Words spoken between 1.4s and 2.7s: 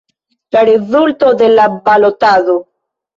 de la balotado.